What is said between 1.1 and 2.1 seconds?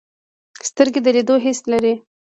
لیدلو حس لري